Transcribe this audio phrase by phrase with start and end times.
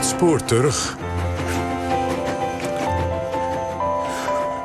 [0.00, 0.96] Spoor terug.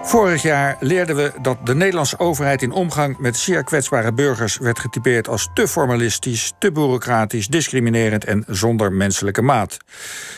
[0.03, 4.79] Vorig jaar leerden we dat de Nederlandse overheid in omgang met zeer kwetsbare burgers werd
[4.79, 9.77] getypeerd als te formalistisch, te bureaucratisch, discriminerend en zonder menselijke maat.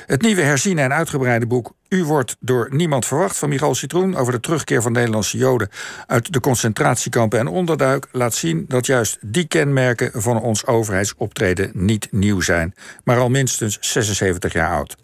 [0.05, 4.33] Het nieuwe herziene en uitgebreide boek u wordt door niemand verwacht van Michal Citroen over
[4.33, 5.69] de terugkeer van Nederlandse Joden
[6.07, 12.07] uit de concentratiekampen en onderduik laat zien dat juist die kenmerken van ons overheidsoptreden niet
[12.11, 14.95] nieuw zijn, maar al minstens 76 jaar oud.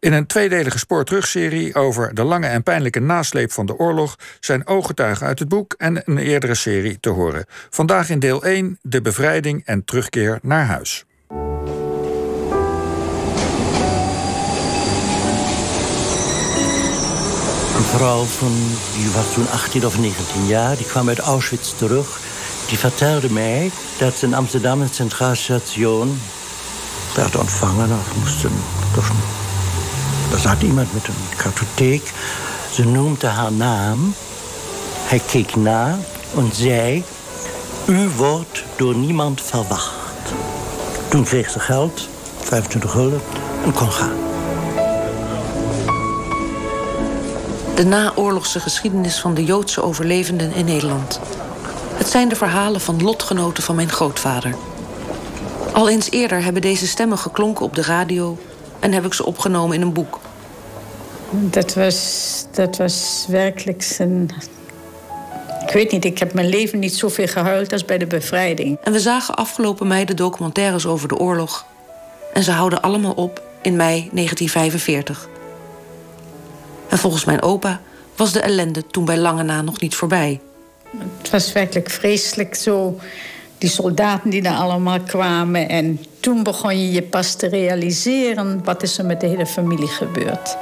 [0.00, 5.26] In een tweedelige spoorterugserie over de lange en pijnlijke nasleep van de oorlog zijn ooggetuigen
[5.26, 7.44] uit het boek en een eerdere serie te horen.
[7.70, 11.04] Vandaag in deel 1 de bevrijding en terugkeer naar huis.
[17.86, 18.52] Vrouw van,
[18.96, 22.20] die was toen 18 of 19 jaar, die kwam uit Auschwitz terug.
[22.66, 26.20] Die vertelde mij dat in Amsterdam het Centraal Station
[27.14, 27.90] werd ontvangen.
[27.90, 28.52] Er, moesten,
[30.32, 32.12] er zat iemand met een kartotheek.
[32.72, 34.14] Ze noemde haar naam.
[35.04, 35.98] Hij keek na
[36.36, 37.04] en zei...
[37.86, 40.34] U wordt door niemand verwacht.
[41.08, 42.08] Toen kreeg ze geld,
[42.42, 43.20] 25 gulden,
[43.64, 44.25] en kon gaan.
[47.76, 51.20] De naoorlogse geschiedenis van de Joodse overlevenden in Nederland.
[51.94, 54.54] Het zijn de verhalen van lotgenoten van mijn grootvader.
[55.72, 58.38] Al eens eerder hebben deze stemmen geklonken op de radio
[58.80, 60.18] en heb ik ze opgenomen in een boek.
[61.30, 64.30] Dat was, dat was werkelijk zijn.
[65.66, 68.78] Ik weet niet, ik heb mijn leven niet zoveel gehuild als bij de bevrijding.
[68.82, 71.66] En we zagen afgelopen mei de documentaires over de oorlog.
[72.32, 75.28] En ze houden allemaal op in mei 1945.
[76.88, 77.80] En volgens mijn opa
[78.16, 80.40] was de ellende toen bij lange na nog niet voorbij.
[81.18, 82.98] Het was werkelijk vreselijk zo.
[83.58, 85.68] Die soldaten die daar allemaal kwamen.
[85.68, 88.64] En toen begon je je pas te realiseren...
[88.64, 90.56] wat is er met de hele familie gebeurd.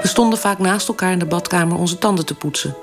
[0.00, 2.76] We stonden vaak naast elkaar in de badkamer onze tanden te poetsen.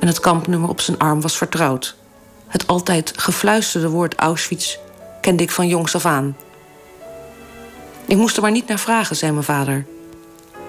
[0.00, 1.96] En het kampnummer op zijn arm was vertrouwd.
[2.46, 4.76] Het altijd gefluisterde woord Auschwitz
[5.20, 6.36] kende ik van jongs af aan.
[8.06, 9.86] Ik moest er maar niet naar vragen, zei mijn vader.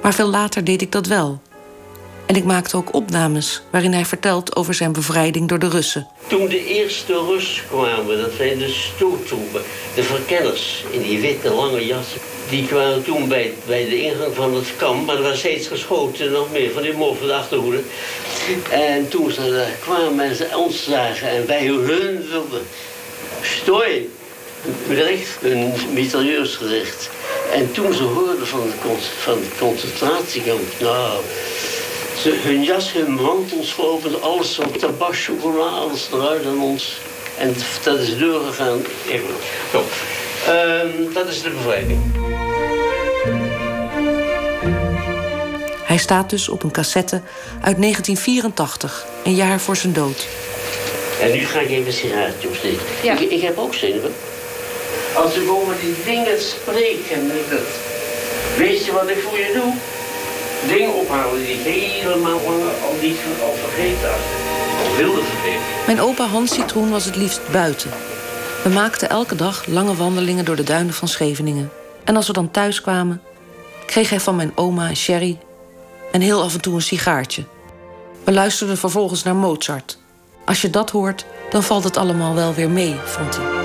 [0.02, 1.42] Maar veel later deed ik dat wel.
[2.26, 6.08] En ik maakte ook opnames waarin hij vertelt over zijn bevrijding door de Russen.
[6.28, 9.62] Toen de eerste Russen kwamen, dat zijn de stoottroepen,
[9.96, 12.20] de verkenners in die witte lange jassen.
[12.50, 16.32] Die kwamen toen bij, bij de ingang van het kamp, maar er was steeds geschoten,
[16.32, 17.82] nog meer van die moffen de achterhoede.
[18.72, 22.62] En toen ze daar kwamen en ze ons zagen en wij hun wilden.
[23.42, 24.10] Stooi!
[24.90, 27.10] Recht, een mitrailleursgericht.
[27.54, 31.22] En toen ze hoorden van de, van de concentratiekamp, nou,
[32.22, 36.98] ze, hun jas, hun mantels geopend, alles van tabak, chocola, alles eruit aan ons.
[37.38, 38.82] En dat is doorgegaan.
[39.72, 39.84] Zo.
[40.50, 42.00] Um, dat is de bevrijding.
[45.84, 47.22] Hij staat dus op een cassette
[47.62, 50.28] uit 1984, een jaar voor zijn dood.
[51.22, 52.80] En nu ga ik even een sigaretje opsteken.
[53.04, 53.20] Ja.
[53.20, 54.14] Ik, ik, heb ook zenuwen.
[55.16, 57.32] Als ik over die dingen spreek en
[58.58, 59.74] weet je wat ik voor je doe?
[60.68, 64.98] dingen ophalen die helemaal al niet al vergeten had.
[64.98, 65.62] Wilde vergeten.
[65.86, 67.92] Mijn opa Hans Citroen was het liefst buiten.
[68.64, 71.72] We maakten elke dag lange wandelingen door de duinen van Scheveningen.
[72.04, 73.22] En als we dan thuis kwamen,
[73.86, 75.38] kreeg hij van mijn oma een sherry
[76.12, 77.44] en heel af en toe een sigaartje.
[78.24, 79.98] We luisterden vervolgens naar Mozart.
[80.46, 83.59] Als je dat hoort, dan valt het allemaal wel weer mee, vond hij.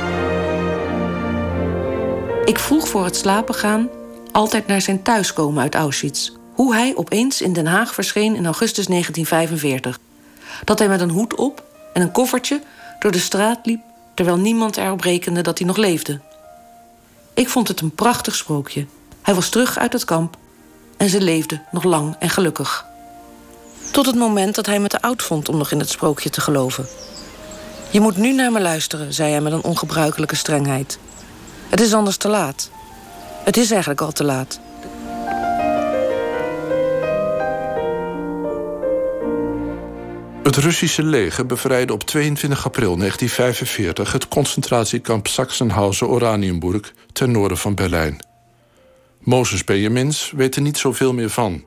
[2.44, 3.88] Ik vroeg voor het slapen gaan
[4.32, 8.86] altijd naar zijn thuiskomen uit Auschwitz hoe hij opeens in Den Haag verscheen in augustus
[8.86, 9.98] 1945.
[10.64, 11.62] Dat hij met een hoed op
[11.92, 12.62] en een koffertje
[12.98, 13.80] door de straat liep
[14.14, 16.20] terwijl niemand erop rekende dat hij nog leefde.
[17.34, 18.86] Ik vond het een prachtig sprookje.
[19.22, 20.36] Hij was terug uit het kamp
[20.96, 22.86] en ze leefde nog lang en gelukkig.
[23.90, 26.40] Tot het moment dat hij me te oud vond om nog in het sprookje te
[26.40, 26.86] geloven.
[27.90, 30.98] Je moet nu naar me luisteren, zei hij met een ongebruikelijke strengheid.
[31.74, 32.70] Het is anders te laat.
[33.44, 34.60] Het is eigenlijk al te laat.
[40.42, 48.26] Het Russische leger bevrijdde op 22 april 1945 het concentratiekamp Sachsenhausen-Oranienburg ten noorden van Berlijn.
[49.20, 51.66] Mozes Benjamins weet er niet zoveel meer van.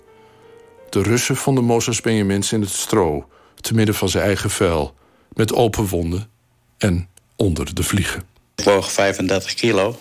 [0.90, 3.28] De Russen vonden Mozes Benjamins in het stro,
[3.62, 4.96] te midden van zijn eigen vuil,
[5.34, 6.30] met open wonden
[6.78, 8.37] en onder de vliegen.
[8.58, 10.00] Ik woog 35 kilo.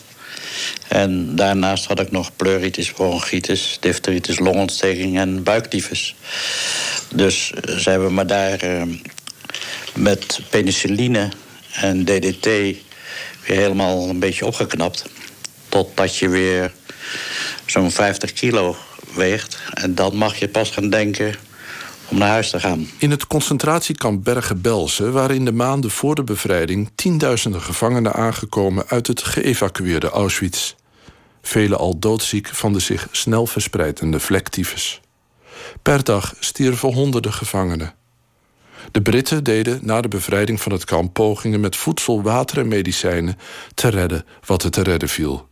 [0.89, 6.15] En daarnaast had ik nog pleuritis, bronchitis, difteritis, longontsteking en buiktyfus.
[7.15, 8.83] Dus eh, ze hebben me daar uh,
[9.95, 11.29] met penicilline
[11.73, 12.81] en DDT weer
[13.47, 15.05] helemaal een beetje opgeknapt.
[15.69, 16.73] Totdat je weer
[17.67, 18.77] zo'n 50 kilo
[19.15, 19.59] weegt.
[19.75, 21.35] En dan mag je pas gaan denken
[22.09, 22.89] om naar huis te gaan.
[22.99, 29.07] In het concentratiekamp Bergen-Belsen waren in de maanden voor de bevrijding tienduizenden gevangenen aangekomen uit
[29.07, 30.75] het geëvacueerde Auschwitz.
[31.43, 35.01] Velen al doodziek van de zich snel verspreidende vlektyfus.
[35.83, 37.95] Per dag stierven honderden gevangenen.
[38.93, 43.39] De Britten deden na de bevrijding van het kamp pogingen met voedsel, water en medicijnen
[43.75, 45.49] te redden wat er te redden viel.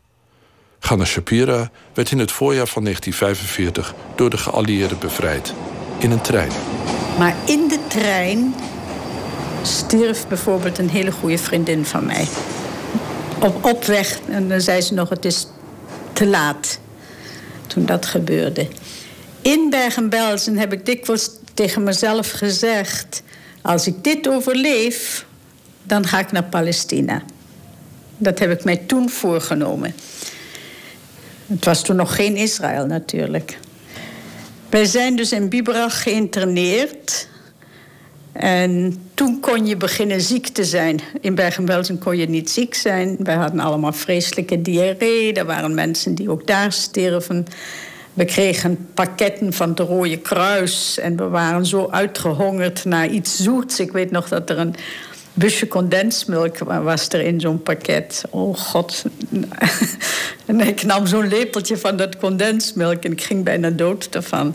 [0.79, 5.55] Ghana Shapira werd in het voorjaar van 1945 door de geallieerden bevrijd.
[5.99, 6.51] In een trein.
[7.19, 8.55] Maar in de trein
[9.63, 12.29] stierf bijvoorbeeld een hele goede vriendin van mij.
[13.41, 15.47] Op, op weg, en dan zei ze nog: Het is
[16.13, 16.79] te laat.
[17.67, 18.69] Toen dat gebeurde.
[19.43, 23.23] In Bergen-Belsen heb ik dikwijls tegen mezelf gezegd:
[23.63, 25.27] Als ik dit overleef,
[25.83, 27.23] dan ga ik naar Palestina.
[28.17, 29.95] Dat heb ik mij toen voorgenomen.
[31.47, 33.59] Het was toen nog geen Israël natuurlijk.
[34.75, 37.29] Wij zijn dus in Biberach geïnterneerd.
[38.33, 41.01] En toen kon je beginnen ziek te zijn.
[41.21, 43.17] In Bergen-Belsen kon je niet ziek zijn.
[43.19, 45.33] Wij hadden allemaal vreselijke diarree.
[45.33, 47.47] Er waren mensen die ook daar sterven.
[48.15, 50.99] We kregen pakketten van het Rode Kruis.
[50.99, 53.81] En we waren zo uitgehongerd naar iets zoets.
[53.81, 54.75] Ik weet nog dat er een
[55.35, 58.25] busje condensmelk was er in zo'n pakket.
[58.31, 59.05] Oh god.
[60.47, 64.55] en ik nam zo'n lepeltje van dat condensmelk en ik ging bijna dood ervan.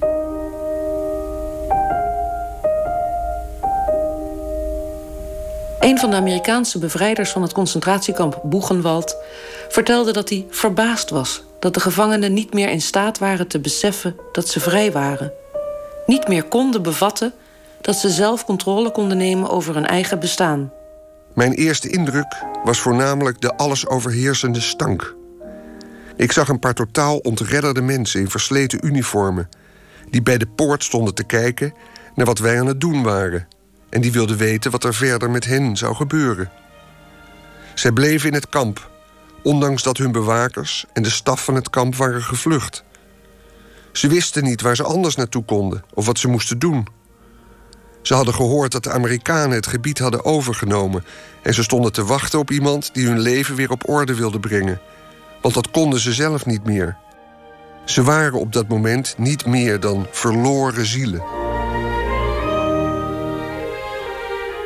[5.79, 9.15] Een van de Amerikaanse bevrijders van het concentratiekamp Boegenwald
[9.69, 14.15] vertelde dat hij verbaasd was dat de gevangenen niet meer in staat waren te beseffen
[14.31, 15.31] dat ze vrij waren.
[16.05, 17.33] Niet meer konden bevatten
[17.81, 20.71] dat ze zelf controle konden nemen over hun eigen bestaan.
[21.33, 25.15] Mijn eerste indruk was voornamelijk de alles overheersende stank.
[26.15, 29.49] Ik zag een paar totaal ontredderde mensen in versleten uniformen,
[30.09, 31.73] die bij de poort stonden te kijken
[32.15, 33.47] naar wat wij aan het doen waren,
[33.89, 36.51] en die wilden weten wat er verder met hen zou gebeuren.
[37.73, 38.89] Zij bleven in het kamp,
[39.43, 42.83] ondanks dat hun bewakers en de staf van het kamp waren gevlucht.
[43.91, 46.87] Ze wisten niet waar ze anders naartoe konden of wat ze moesten doen.
[48.09, 51.05] Ze hadden gehoord dat de Amerikanen het gebied hadden overgenomen
[51.41, 54.81] en ze stonden te wachten op iemand die hun leven weer op orde wilde brengen,
[55.41, 56.97] want dat konden ze zelf niet meer.
[57.85, 61.23] Ze waren op dat moment niet meer dan verloren zielen.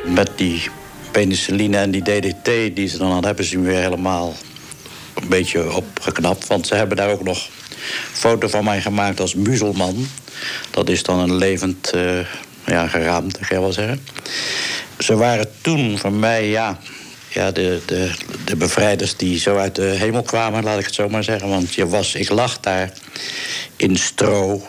[0.04, 0.70] Met die
[1.10, 4.34] penicilline en die DDT die ze dan hadden, hebben ze weer helemaal
[5.14, 6.46] een beetje opgeknapt.
[6.46, 7.48] Want ze hebben daar ook nog
[8.12, 10.06] foto van mij gemaakt als muzelman.
[10.70, 12.18] Dat is dan een levend uh,
[12.66, 14.06] ja, geraamte, kan je wel zeggen.
[14.98, 16.78] Ze waren toen voor mij, ja,
[17.28, 18.10] ja de, de,
[18.44, 21.48] de bevrijders die zo uit de hemel kwamen, laat ik het zo maar zeggen.
[21.48, 22.92] Want je was, ik lag daar
[23.76, 24.66] in stro,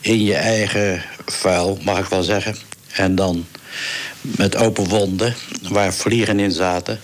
[0.00, 2.56] in je eigen vuil, mag ik wel zeggen.
[2.92, 3.46] En dan
[4.20, 7.00] met open wonden, waar vliegen in zaten.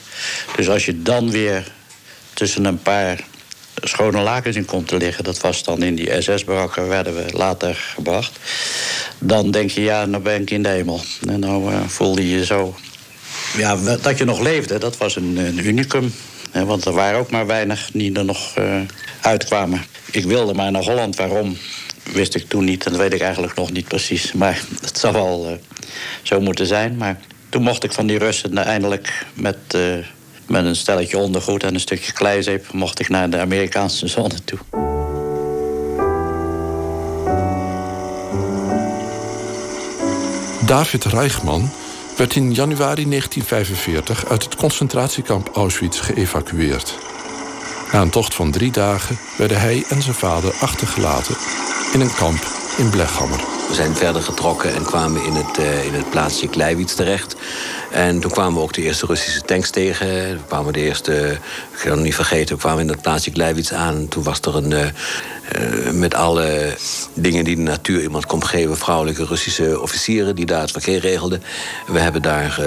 [0.57, 1.73] Dus als je dan weer
[2.35, 3.21] tussen een paar
[3.83, 5.25] schone lakens in komt te liggen...
[5.25, 8.39] dat was dan in die SS-barakken, werden we later gebracht...
[9.19, 11.01] dan denk je, ja, nou ben ik in de hemel.
[11.29, 12.75] En nou uh, voelde je zo...
[13.57, 16.13] Ja, dat je nog leefde, dat was een, een unicum.
[16.53, 18.81] Want er waren ook maar weinig die er nog uh,
[19.21, 19.85] uitkwamen.
[20.11, 21.57] Ik wilde maar naar Holland, waarom?
[22.13, 24.33] Wist ik toen niet, dat weet ik eigenlijk nog niet precies.
[24.33, 25.57] Maar het zou wel uh,
[26.23, 26.97] zo moeten zijn.
[26.97, 29.57] Maar toen mocht ik van die Russen eindelijk met
[30.47, 34.59] met een stelletje ondergoed en een stukje kleizeep mocht ik naar de Amerikaanse zone toe.
[40.67, 41.71] David Reichman
[42.17, 46.99] werd in januari 1945 uit het concentratiekamp Auschwitz geëvacueerd.
[47.93, 51.37] Na een tocht van drie dagen werden hij en zijn vader achtergelaten
[51.93, 53.41] in een kamp in Blechhammer.
[53.69, 57.37] We zijn verder getrokken en kwamen in het, uh, in het plaatsje Kleiwitz terecht.
[57.97, 60.07] En toen kwamen we ook de eerste Russische tanks tegen.
[60.09, 61.39] We kwamen de eerste,
[61.73, 64.09] ik ga het niet vergeten, we kwamen in het plaatsje Kleiwitz aan.
[64.09, 64.93] Toen was er een,
[65.53, 66.75] uh, met alle
[67.15, 68.77] dingen die de natuur iemand kon geven...
[68.77, 71.43] vrouwelijke Russische officieren die daar het verkeer regelden.
[71.87, 72.61] We hebben daar,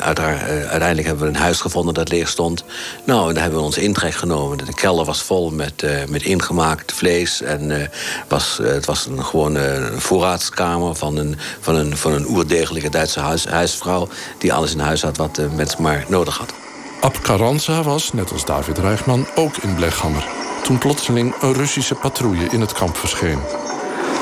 [0.00, 2.64] uiteindelijk hebben we een huis gevonden dat leeg stond.
[3.04, 4.58] Nou, en daar hebben we onze intrek genomen.
[4.58, 7.42] De kelder was vol met, met ingemaakt vlees.
[7.42, 7.90] En
[8.28, 13.46] was, het was een gewone voorraadskamer van een, van een, van een oerdegelijke Duitse huis,
[13.46, 14.08] huisvrouw...
[14.38, 15.48] die alles in huis had wat de
[15.78, 16.54] maar nodig had.
[17.00, 20.47] Ab Karanza was, net als David Rijgman, ook in Blechhammer...
[20.68, 23.38] toen plotseling een Russische patrouille in het kamp verscheen.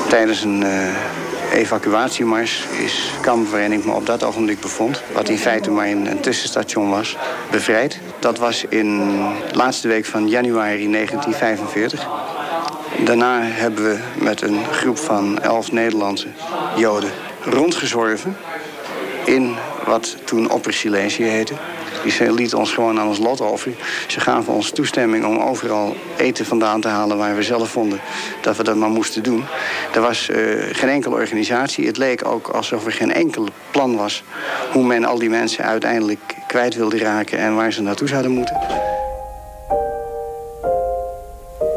[0.09, 0.95] Tijdens een uh,
[1.53, 5.01] evacuatiemars is kamp waarin me op dat ogenblik bevond...
[5.13, 7.17] wat in feite maar een, een tussenstation was,
[7.51, 7.99] bevrijd.
[8.19, 8.99] Dat was in
[9.49, 12.07] de laatste week van januari 1945.
[13.05, 16.27] Daarna hebben we met een groep van elf Nederlandse
[16.75, 17.11] Joden
[17.43, 18.37] rondgezworven
[19.25, 21.53] in wat toen Opper Silesië heette.
[22.07, 23.71] Die lieten ons gewoon aan ons lot over.
[24.07, 27.99] Ze gaven ons toestemming om overal eten vandaan te halen waar we zelf vonden
[28.41, 29.43] dat we dat maar moesten doen.
[29.93, 30.37] Er was uh,
[30.71, 31.87] geen enkele organisatie.
[31.87, 34.23] Het leek ook alsof er geen enkel plan was
[34.71, 38.57] hoe men al die mensen uiteindelijk kwijt wilde raken en waar ze naartoe zouden moeten.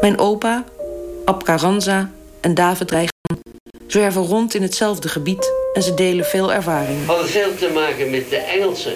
[0.01, 0.63] Mijn opa,
[1.25, 2.09] Ab Karanza
[2.41, 3.09] en David Rijgan
[3.87, 6.99] zwerven rond in hetzelfde gebied en ze delen veel ervaring.
[6.99, 8.95] Het had veel te maken met de Engelsen.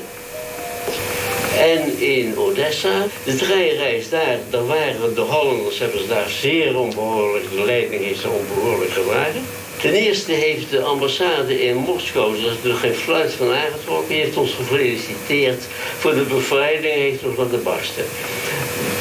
[1.60, 7.50] En in Odessa, de treinreis daar, daar waren de Hollanders, hebben ze daar zeer onbehoorlijk,
[7.50, 9.42] de leiding ze onbehoorlijk gedragen.
[9.82, 14.18] Ten eerste heeft de ambassade in Moskou, daar is er geen fluit van aangetrokken, die
[14.18, 15.64] heeft ons gefeliciteerd
[15.98, 18.06] voor de bevrijding, heeft ons wat de barsten.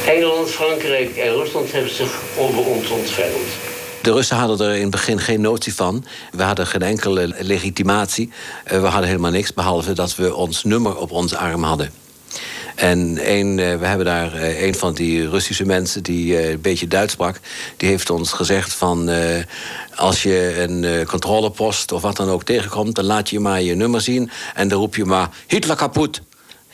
[0.06, 3.48] Engeland, Frankrijk en Rusland hebben zich over ons ontfermd.
[4.02, 6.04] De Russen hadden er in het begin geen notie van.
[6.32, 8.30] We hadden geen enkele legitimatie.
[8.64, 12.03] Eh, we hadden helemaal niks, behalve dat we ons nummer op onze arm hadden.
[12.74, 16.86] En een, eh, we hebben daar eh, een van die Russische mensen die een beetje
[16.86, 17.40] Duits sprak,
[17.76, 19.10] die heeft ons gezegd van
[19.94, 24.00] als je een controlepost of wat dan ook tegenkomt, dan laat je maar je nummer
[24.00, 26.20] zien en dan roep je maar Hitler kapot.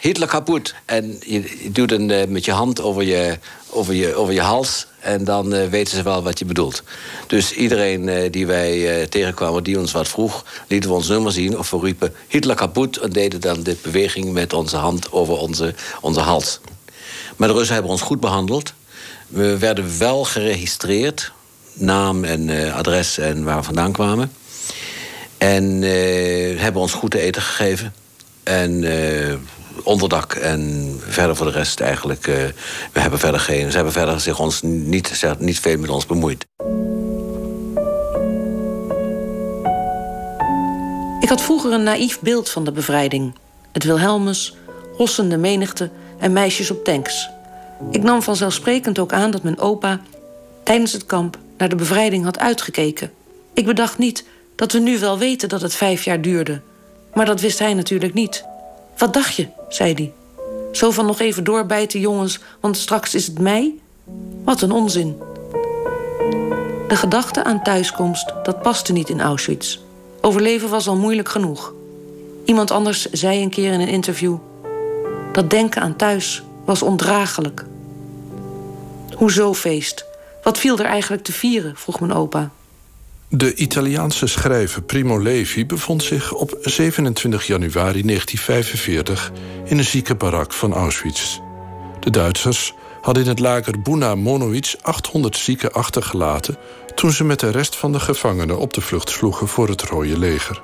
[0.00, 0.74] Hitler kapot.
[0.84, 3.38] En je, doet een, met je hand over je,
[3.70, 4.86] over je, over je hals.
[5.00, 6.82] En dan uh, weten ze wel wat je bedoelt.
[7.26, 10.44] Dus iedereen uh, die wij tegenkwamen, die ons wat vroeg...
[10.68, 12.96] lieten we ons nummer zien of we riepen Hitler kapot...
[12.96, 16.60] en deden dan de beweging met onze hand over onze, onze hals.
[17.36, 18.72] Maar de Russen hebben ons goed behandeld.
[19.28, 21.32] We werden wel geregistreerd.
[21.72, 24.32] Naam en adres en waar we vandaan kwamen.
[25.38, 25.82] En
[26.58, 27.94] hebben ons goed te eten gegeven.
[28.42, 28.84] En
[29.82, 30.32] onderdak.
[30.32, 32.34] En verder voor de rest eigenlijk, uh,
[32.92, 36.46] we hebben verder geen, ze hebben verder zich ons niet, niet veel met ons bemoeid.
[41.20, 43.34] Ik had vroeger een naïef beeld van de bevrijding.
[43.72, 44.56] Het Wilhelmus,
[44.96, 47.28] hossende menigte en meisjes op tanks.
[47.90, 50.00] Ik nam vanzelfsprekend ook aan dat mijn opa
[50.62, 53.10] tijdens het kamp naar de bevrijding had uitgekeken.
[53.54, 54.24] Ik bedacht niet
[54.54, 56.60] dat we nu wel weten dat het vijf jaar duurde.
[57.14, 58.44] Maar dat wist hij natuurlijk niet.
[59.00, 59.48] Wat dacht je?
[59.68, 60.12] zei hij.
[60.72, 63.80] Zo van nog even doorbijten, jongens, want straks is het mei?
[64.44, 65.18] Wat een onzin.
[66.88, 69.78] De gedachte aan thuiskomst, dat paste niet in Auschwitz.
[70.20, 71.74] Overleven was al moeilijk genoeg.
[72.44, 74.36] Iemand anders zei een keer in een interview...
[75.32, 77.64] dat denken aan thuis was ondraaglijk.
[79.14, 80.04] Hoezo feest?
[80.42, 82.50] Wat viel er eigenlijk te vieren, vroeg mijn opa.
[83.32, 89.32] De Italiaanse schrijver Primo Levi bevond zich op 27 januari 1945
[89.64, 91.38] in een ziekenbarak van Auschwitz.
[92.00, 96.56] De Duitsers hadden in het lager Buna Monowitz 800 zieken achtergelaten
[96.94, 100.18] toen ze met de rest van de gevangenen op de vlucht sloegen voor het Rode
[100.18, 100.62] Leger.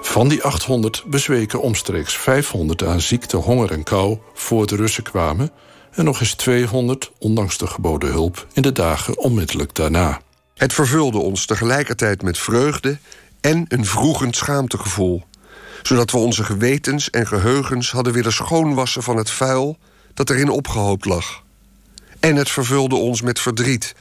[0.00, 5.50] Van die 800 bezweken omstreeks 500 aan ziekte, honger en kou voor de Russen kwamen
[5.90, 10.20] en nog eens 200, ondanks de geboden hulp, in de dagen onmiddellijk daarna.
[10.60, 12.98] Het vervulde ons tegelijkertijd met vreugde
[13.40, 15.22] en een vroegend schaamtegevoel,
[15.82, 19.78] zodat we onze gewetens en geheugens hadden willen schoonwassen van het vuil
[20.14, 21.42] dat erin opgehoopt lag.
[22.18, 23.94] En het vervulde ons met verdriet,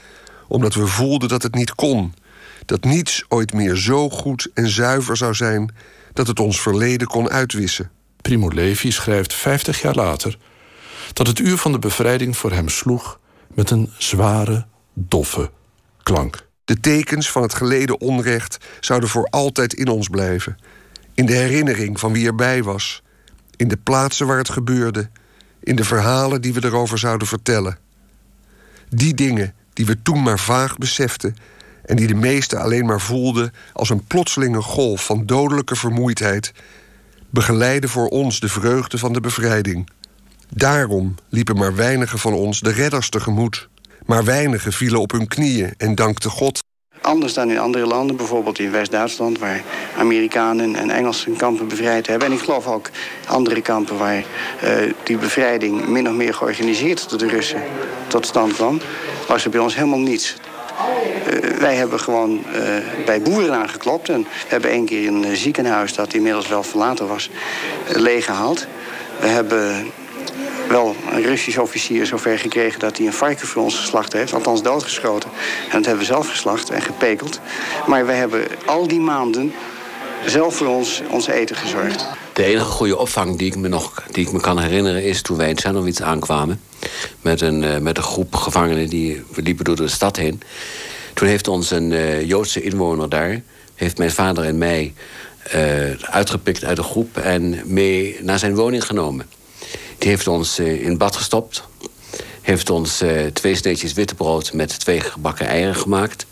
[0.47, 2.13] omdat we voelden dat het niet kon,
[2.65, 5.75] dat niets ooit meer zo goed en zuiver zou zijn
[6.13, 7.91] dat het ons verleden kon uitwissen.
[8.21, 10.37] Primo Levi schrijft 50 jaar later
[11.13, 13.19] dat het uur van de bevrijding voor hem sloeg
[13.53, 15.51] met een zware, doffe
[16.03, 16.47] klank.
[16.69, 20.57] De tekens van het geleden onrecht zouden voor altijd in ons blijven.
[21.13, 23.03] In de herinnering van wie erbij was.
[23.55, 25.09] In de plaatsen waar het gebeurde.
[25.59, 27.77] In de verhalen die we erover zouden vertellen.
[28.89, 31.35] Die dingen die we toen maar vaag beseften
[31.85, 36.53] en die de meesten alleen maar voelden als een plotselinge golf van dodelijke vermoeidheid,
[37.29, 39.89] begeleiden voor ons de vreugde van de bevrijding.
[40.49, 43.69] Daarom liepen maar weinigen van ons de redders tegemoet.
[44.09, 46.59] Maar weinigen vielen op hun knieën en dankten God.
[47.01, 49.39] Anders dan in andere landen, bijvoorbeeld in West-Duitsland...
[49.39, 49.61] waar
[49.97, 52.27] Amerikanen en Engelsen kampen bevrijd hebben.
[52.27, 52.89] En ik geloof ook
[53.27, 54.23] andere kampen waar
[54.63, 55.87] uh, die bevrijding...
[55.87, 57.63] min of meer georganiseerd door de Russen
[58.07, 58.81] tot stand kwam...
[59.27, 60.35] was er bij ons helemaal niets.
[61.33, 62.61] Uh, wij hebben gewoon uh,
[63.05, 64.09] bij boeren aangeklopt.
[64.09, 67.29] En we hebben één keer een ziekenhuis dat inmiddels wel verlaten was...
[67.87, 68.67] leeggehaald.
[69.19, 69.91] We hebben
[70.69, 74.33] wel een Russisch officier zover gekregen dat hij een varken voor ons geslacht heeft.
[74.33, 75.29] Althans doodgeschoten.
[75.65, 77.39] En dat hebben we zelf geslacht en gepekeld.
[77.87, 79.53] Maar we hebben al die maanden
[80.25, 82.05] zelf voor ons, ons eten gezorgd.
[82.33, 85.37] De enige goede opvang die ik me nog die ik me kan herinneren is toen
[85.37, 86.61] wij in Tjernovits aankwamen.
[87.21, 90.41] Met een, uh, met een groep gevangenen die we liepen door de stad heen.
[91.13, 93.41] Toen heeft ons een uh, Joodse inwoner daar,
[93.75, 94.93] heeft mijn vader en mij
[95.55, 99.38] uh, uitgepikt uit de groep en mee naar zijn woning genomen.
[99.99, 101.63] Die heeft ons in bad gestopt.
[102.41, 103.03] Heeft ons
[103.33, 106.25] twee sneetjes wittebrood met twee gebakken eieren gemaakt.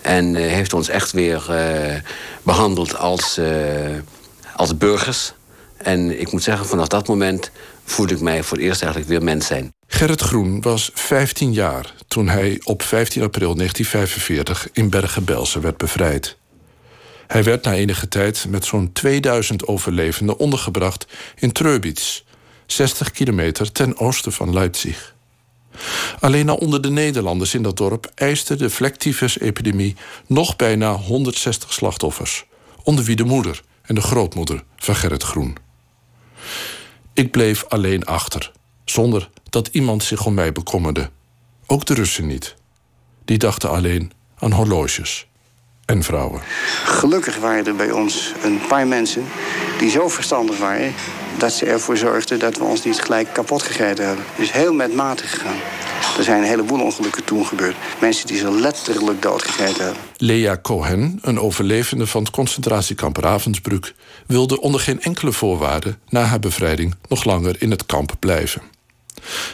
[0.00, 1.44] En heeft ons echt weer
[2.42, 3.40] behandeld als,
[4.56, 5.32] als burgers.
[5.76, 7.50] En ik moet zeggen, vanaf dat moment
[7.84, 9.74] voelde ik mij voor het eerst eigenlijk weer mens zijn.
[9.86, 16.36] Gerrit Groen was 15 jaar toen hij op 15 april 1945 in Bergen-Belsen werd bevrijd.
[17.26, 22.22] Hij werd na enige tijd met zo'n 2000 overlevenden ondergebracht in Treubitz,
[22.66, 25.14] 60 kilometer ten oosten van Leipzig.
[26.20, 29.96] Alleen al onder de Nederlanders in dat dorp eiste de vlektyfus-epidemie
[30.26, 32.44] nog bijna 160 slachtoffers,
[32.82, 35.56] onder wie de moeder en de grootmoeder van Gerrit Groen.
[37.12, 38.52] Ik bleef alleen achter,
[38.84, 41.10] zonder dat iemand zich om mij bekommerde.
[41.66, 42.54] Ook de Russen niet.
[43.24, 45.26] Die dachten alleen aan horloges
[45.84, 46.40] en vrouwen.
[46.84, 49.24] Gelukkig waren er bij ons een paar mensen
[49.78, 50.94] die zo verstandig waren
[51.38, 54.24] dat ze ervoor zorgden dat we ons niet gelijk kapot gegeten hebben.
[54.36, 55.56] Dus heel met mate gegaan.
[56.18, 57.76] Er zijn een heleboel ongelukken toen gebeurd.
[58.00, 60.02] Mensen die ze letterlijk doodgegeten hebben.
[60.16, 63.94] Lea Cohen, een overlevende van het concentratiekamp Ravensbrück...
[64.26, 68.62] wilde onder geen enkele voorwaarde na haar bevrijding nog langer in het kamp blijven.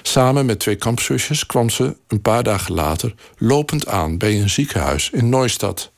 [0.02, 5.10] Samen met twee kampzusjes kwam ze een paar dagen later lopend aan bij een ziekenhuis
[5.10, 5.92] in Neustadt.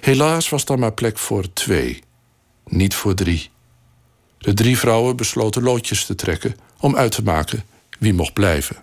[0.00, 2.02] Helaas was daar maar plek voor twee,
[2.66, 3.50] niet voor drie.
[4.38, 7.64] De drie vrouwen besloten loodjes te trekken om uit te maken
[7.98, 8.76] wie mocht blijven.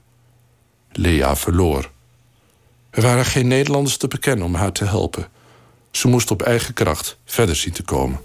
[0.91, 1.91] Lea verloor.
[2.89, 5.27] Er waren geen Nederlanders te bekennen om haar te helpen.
[5.91, 8.19] Ze moest op eigen kracht verder zien te komen.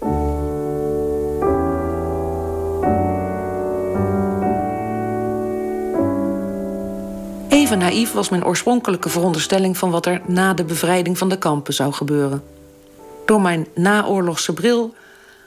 [7.49, 11.73] Even naïef was mijn oorspronkelijke veronderstelling van wat er na de bevrijding van de kampen
[11.73, 12.43] zou gebeuren.
[13.25, 14.93] Door mijn naoorlogse bril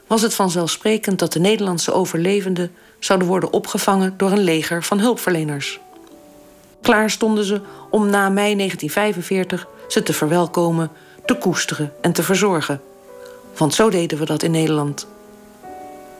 [0.07, 5.79] was het vanzelfsprekend dat de Nederlandse overlevenden zouden worden opgevangen door een leger van hulpverleners.
[6.81, 10.91] Klaar stonden ze om na mei 1945 ze te verwelkomen,
[11.25, 12.81] te koesteren en te verzorgen.
[13.57, 15.07] Want zo deden we dat in Nederland.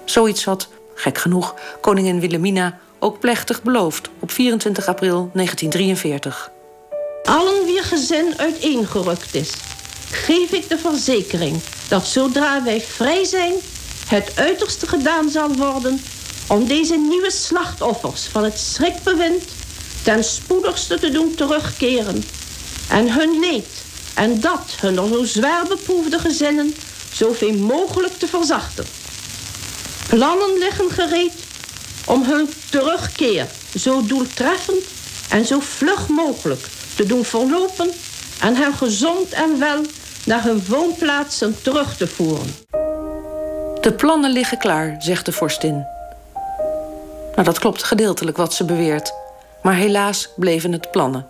[0.06, 6.52] Zoiets had, gek genoeg, koningin Wilhelmina ook plechtig beloofd op 24 april 1943.
[7.24, 9.54] Allen wie gezin uiteengerukt is,
[10.12, 13.54] geef ik de verzekering dat zodra wij vrij zijn,
[14.06, 16.02] het uiterste gedaan zal worden
[16.48, 19.44] om deze nieuwe slachtoffers van het schrikbewind
[20.04, 22.24] ten spoedigste te doen terugkeren
[22.90, 23.68] en hun leed
[24.14, 26.76] en dat hun zo zwaar beproefde gezinnen
[27.14, 28.86] zoveel mogelijk te verzachten.
[30.08, 31.34] Plannen liggen gereed
[32.06, 33.48] om hun terugkeer
[33.80, 34.84] zo doeltreffend
[35.30, 37.92] en zo vlug mogelijk te doen verlopen
[38.42, 39.86] en hen gezond en wel
[40.26, 42.56] naar hun woonplaatsen terug te voeren.
[43.86, 45.86] De plannen liggen klaar, zegt de vorstin.
[47.32, 49.14] Nou, dat klopt gedeeltelijk wat ze beweert,
[49.64, 51.28] maar helaas bleven het plannen.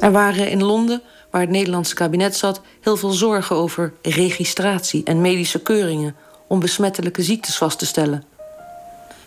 [0.00, 5.20] Er waren in Londen, waar het Nederlandse kabinet zat, heel veel zorgen over registratie en
[5.20, 8.24] medische keuringen om besmettelijke ziektes vast te stellen.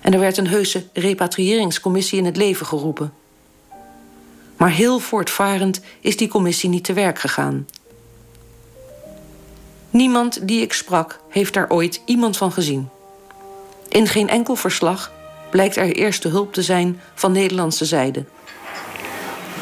[0.02, 3.14] En er werd een heuse repatriëringscommissie in het leven geroepen.
[4.58, 7.68] Maar heel voortvarend is die commissie niet te werk gegaan.
[9.90, 12.90] Niemand die ik sprak heeft daar ooit iemand van gezien.
[13.88, 15.12] In geen enkel verslag
[15.52, 18.24] blijkt er eerste hulp te zijn van Nederlandse zijde.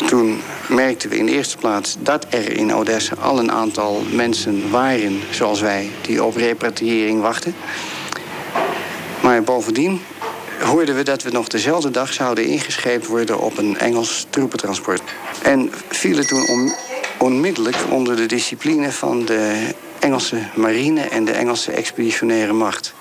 [0.07, 4.69] Toen merkten we in de eerste plaats dat er in Odessa al een aantal mensen
[4.69, 7.55] waren, zoals wij, die op repatriëring wachten.
[9.21, 10.01] Maar bovendien
[10.59, 15.01] hoorden we dat we nog dezelfde dag zouden ingescheept worden op een Engels troepentransport.
[15.41, 16.73] En vielen toen on
[17.17, 22.93] onmiddellijk onder de discipline van de Engelse marine en de Engelse expeditionaire macht.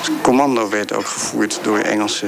[0.00, 2.26] Het commando werd ook gevoerd door Engelse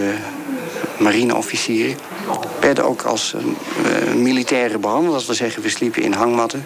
[0.99, 1.97] marineofficieren.
[2.27, 5.15] We werden ook als uh, militairen behandeld.
[5.15, 6.65] Dat wil zeggen, we sliepen in hangmatten.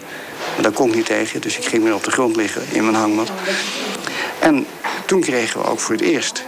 [0.53, 2.83] Maar daar kon ik niet tegen, dus ik ging weer op de grond liggen in
[2.83, 3.31] mijn hangmat.
[4.39, 4.65] En
[5.05, 6.43] toen kregen we ook voor het eerst,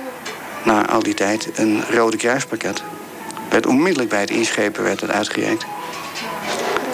[0.63, 2.83] na al die tijd, een Rode Kruispakket.
[3.49, 5.65] Werd onmiddellijk bij het inschepen werd het uitgereikt.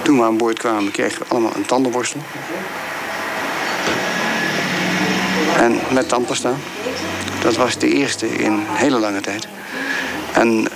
[0.02, 2.22] Toen we aan boord kwamen, kregen we allemaal een tandenborstel.
[5.58, 6.54] En met tandpasta.
[7.42, 9.48] Dat was de eerste in hele lange tijd.
[10.34, 10.68] En,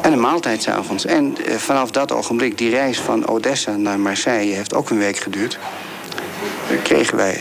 [0.00, 1.04] en een maaltijd s'avonds.
[1.04, 5.16] En eh, vanaf dat ogenblik, die reis van Odessa naar Marseille heeft ook een week
[5.16, 5.58] geduurd.
[6.82, 7.40] kregen wij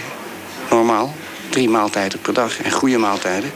[0.69, 1.13] normaal
[1.49, 3.51] drie maaltijden per dag en goede maaltijden.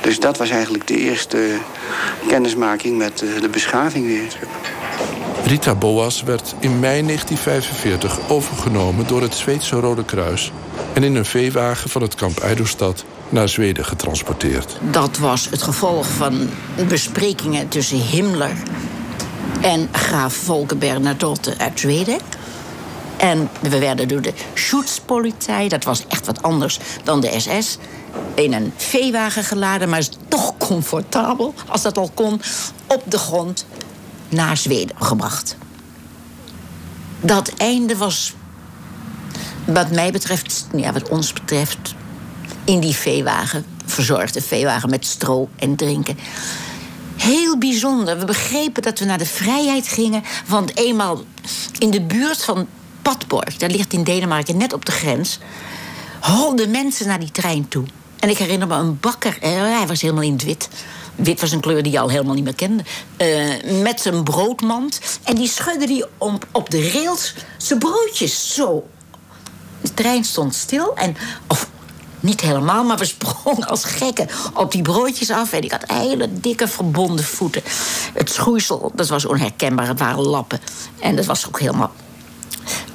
[0.00, 1.58] Dus dat was eigenlijk de eerste
[2.28, 4.36] kennismaking met de beschaving weer.
[5.50, 10.52] Rita Boas werd in mei 1945 overgenomen door het Zweedse Rode Kruis...
[10.92, 14.76] en in een veewagen van het kamp Eidelstad naar Zweden getransporteerd.
[14.90, 16.48] Dat was het gevolg van
[16.88, 18.52] besprekingen tussen Himmler
[19.60, 22.18] en graaf Volker Bernadotte uit Zweden.
[23.16, 27.78] En we werden door de Schutzpolizei, dat was echt wat anders dan de SS...
[28.34, 32.40] in een veewagen geladen, maar toch comfortabel, als dat al kon...
[32.86, 33.66] op de grond
[34.30, 35.56] naar Zweden gebracht.
[37.20, 38.34] Dat einde was,
[39.64, 41.94] wat mij betreft, ja, wat ons betreft,
[42.64, 46.18] in die veewagen, verzorgde veewagen met stro en drinken.
[47.16, 48.18] Heel bijzonder.
[48.18, 51.22] We begrepen dat we naar de vrijheid gingen, want eenmaal
[51.78, 52.66] in de buurt van
[53.02, 55.38] Padborg, dat ligt in Denemarken net op de grens,
[56.20, 57.84] holden mensen naar die trein toe.
[58.20, 60.68] En ik herinner me een bakker, eh, hij was helemaal in het wit.
[61.14, 62.82] Wit was een kleur die je al helemaal niet meer kende.
[63.18, 65.00] Uh, met zijn broodmand.
[65.24, 68.86] En die schudde die op, op de rails zijn broodjes zo.
[69.80, 71.16] De trein stond stil en...
[71.46, 71.68] Of,
[72.20, 75.52] niet helemaal, maar we sprongen als gekken op die broodjes af.
[75.52, 77.62] En ik had hele dikke verbonden voeten.
[78.14, 79.88] Het schoeisel, dat was onherkenbaar.
[79.88, 80.60] Het waren lappen.
[80.98, 81.92] En dat was ook helemaal...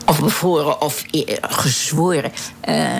[0.05, 2.31] Of bevroren of eh, gezworen.
[2.69, 2.97] Uh,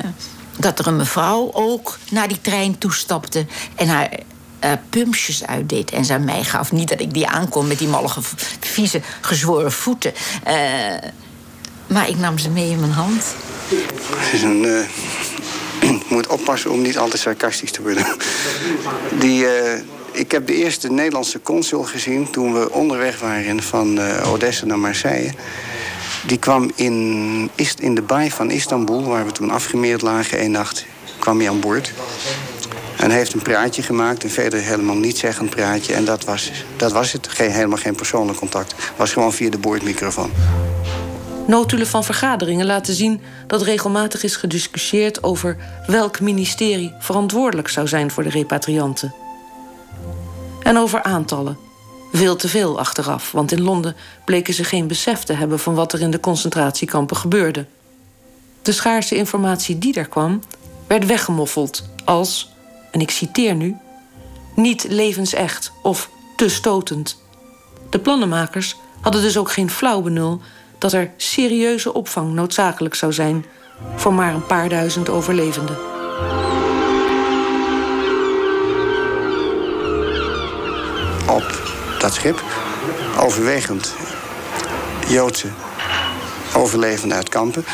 [0.57, 3.45] dat er een mevrouw ook naar die trein toestapte...
[3.75, 4.09] en haar
[4.63, 6.71] uh, pumpjes uitdeed en ze aan mij gaf.
[6.71, 8.21] Niet dat ik die aankom met die mollige,
[8.59, 10.13] vieze, gezworen voeten.
[10.47, 10.53] Uh,
[11.87, 13.35] maar ik nam ze mee in mijn hand.
[14.15, 14.65] Het is een...
[15.79, 18.05] Ik moet oppassen om niet altijd sarcastisch te worden.
[19.19, 19.45] Die,
[20.11, 22.31] ik heb de eerste Nederlandse consul gezien...
[22.31, 25.33] toen we onderweg waren van Odessa naar Marseille.
[26.25, 30.37] Die kwam in, in de baai van Istanbul, waar we toen afgemeerd lagen...
[30.37, 30.85] één nacht
[31.19, 31.93] kwam hij aan boord.
[32.97, 35.93] En heeft een praatje gemaakt, een verder helemaal niet zeggend praatje.
[35.93, 37.27] En dat was, dat was het.
[37.27, 38.71] Geen, helemaal geen persoonlijk contact.
[38.71, 40.31] Het was gewoon via de boordmicrofoon.
[41.47, 45.57] Notulen van vergaderingen laten zien dat regelmatig is gediscussieerd over
[45.87, 49.13] welk ministerie verantwoordelijk zou zijn voor de repatrianten.
[50.63, 51.64] En over aantallen.
[52.15, 55.93] Veel te veel achteraf, want in Londen bleken ze geen besef te hebben van wat
[55.93, 57.65] er in de concentratiekampen gebeurde.
[58.61, 60.41] De schaarse informatie die er kwam,
[60.87, 62.51] werd weggemoffeld als
[62.91, 63.77] en ik citeer nu,
[64.55, 67.21] niet levensecht of te stotend.
[67.89, 70.41] De plannenmakers hadden dus ook geen flauw benul
[70.77, 73.45] dat er serieuze opvang noodzakelijk zou zijn
[73.95, 75.77] voor maar een paar duizend overlevenden.
[81.29, 81.64] Op
[82.05, 82.43] dat schip
[83.19, 83.93] overwegend
[85.07, 85.47] Joodse
[86.53, 87.65] overlevenden uit kampen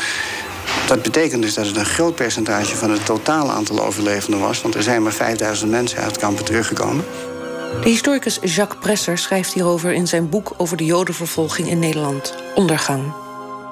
[0.86, 4.62] dat betekent dus dat het een groot percentage van het totale aantal overlevenden was.
[4.62, 7.04] Want er zijn maar 5000 mensen uit kampen teruggekomen.
[7.82, 13.12] De historicus Jacques Presser schrijft hierover in zijn boek over de Jodenvervolging in Nederland, Ondergang.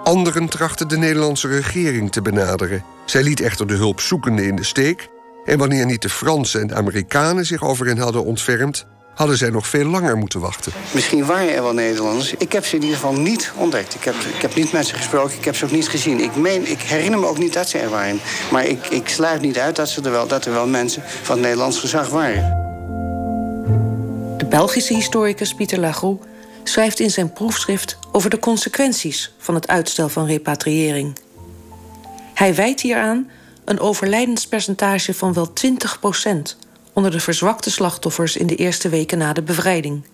[0.04, 2.84] Anderen trachten de Nederlandse regering te benaderen.
[3.04, 5.08] Zij liet echter de hulpzoekenden in de steek.
[5.44, 8.86] En wanneer niet de Fransen en de Amerikanen zich over hen hadden ontfermd,
[9.20, 10.72] hadden zij nog veel langer moeten wachten.
[10.92, 12.34] Misschien waren er wel Nederlanders.
[12.34, 13.94] Ik heb ze in ieder geval niet ontdekt.
[13.94, 16.20] Ik heb, ik heb niet met ze gesproken, ik heb ze ook niet gezien.
[16.20, 18.20] Ik, meen, ik herinner me ook niet dat ze er waren.
[18.50, 21.34] Maar ik, ik sluit niet uit dat, ze er wel, dat er wel mensen van
[21.34, 22.42] het Nederlands gezag waren.
[24.36, 26.24] De Belgische historicus Pieter Lagroux
[26.64, 31.18] schrijft in zijn proefschrift over de consequenties van het uitstel van repatriëring.
[32.34, 33.30] Hij wijt hieraan
[33.64, 36.56] een overlijdenspercentage van wel 20 procent
[36.92, 40.04] onder de verzwakte slachtoffers in de eerste weken na de bevrijding.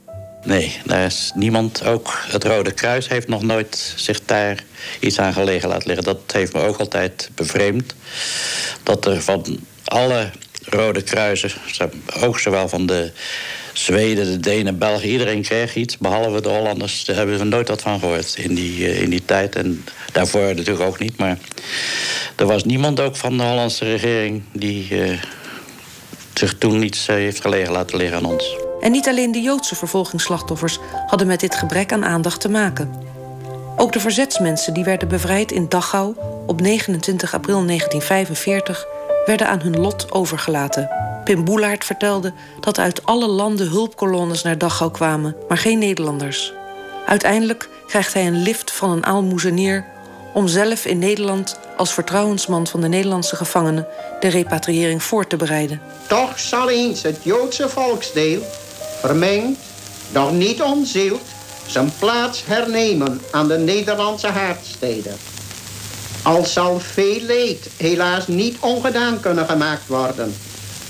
[0.44, 1.84] Nee, daar is niemand.
[1.84, 4.64] Ook het Rode Kruis heeft nog nooit zich daar
[5.00, 6.04] iets aan gelegen laten liggen.
[6.04, 7.94] Dat heeft me ook altijd bevreemd.
[8.82, 10.30] Dat er van alle
[10.64, 11.50] Rode Kruisen,
[12.20, 13.12] ook zowel van de
[13.72, 15.98] Zweden, de Denen, Belgen, iedereen kreeg iets.
[15.98, 19.24] Behalve de Hollanders, daar hebben we nooit wat van gehoord in die, eh, in die
[19.24, 19.56] tijd.
[19.56, 21.16] En daarvoor natuurlijk ook niet.
[21.16, 21.38] Maar
[22.36, 25.22] er was niemand ook van de Hollandse regering die uh,
[26.38, 28.56] zich toen niets eh, heeft gelegen laten liggen aan ons.
[28.80, 32.92] En niet alleen de Joodse vervolgingsslachtoffers hadden met dit gebrek aan aandacht te maken.
[33.76, 36.14] Ook de verzetsmensen die werden bevrijd in Dachau
[36.46, 38.86] op 29 april 1945
[39.26, 40.90] werden aan hun lot overgelaten.
[41.24, 46.52] Pim Boelaert vertelde dat uit alle landen hulpkolonnes naar Dachau kwamen, maar geen Nederlanders.
[47.06, 49.84] Uiteindelijk krijgt hij een lift van een aalmoezenier
[50.34, 53.86] om zelf in Nederland als vertrouwensman van de Nederlandse gevangenen
[54.20, 55.80] de repatriëring voor te bereiden.
[56.08, 58.42] Toch zal eens het Joodse volksdeel,
[59.00, 59.58] vermengd,
[60.12, 61.22] doch niet onzield,
[61.66, 65.16] zijn plaats hernemen aan de Nederlandse haardsteden.
[66.22, 70.34] Al zal veel leed helaas niet ongedaan kunnen gemaakt worden.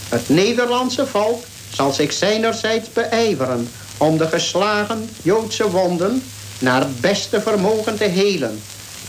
[0.08, 6.22] Het Nederlandse volk zal zich zijnerzijds beijveren om de geslagen Joodse wonden
[6.58, 8.62] naar beste vermogen te helen.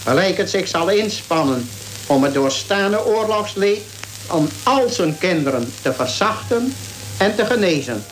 [0.08, 1.70] Gelijk het zich zal inspannen
[2.06, 3.82] om het doorstaande oorlogsleed
[4.28, 6.74] aan al zijn kinderen te verzachten
[7.18, 8.04] en te genezen.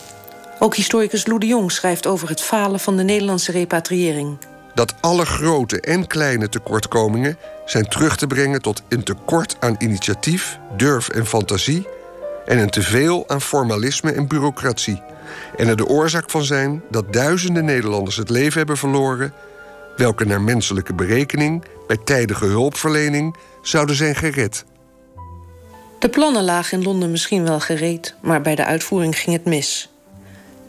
[0.60, 4.38] Ook historicus Lou de Jong schrijft over het falen van de Nederlandse repatriëring.
[4.74, 10.58] Dat alle grote en kleine tekortkomingen zijn terug te brengen tot een tekort aan initiatief,
[10.78, 11.88] durf en fantasie
[12.46, 15.02] en een teveel aan formalisme en bureaucratie.
[15.58, 19.34] En er de oorzaak van zijn dat duizenden Nederlanders het leven hebben verloren,
[19.98, 24.66] welke naar menselijke berekening bij tijdige hulpverlening zouden zijn gered.
[26.00, 29.90] De plannen lagen in Londen misschien wel gereed, maar bij de uitvoering ging het mis.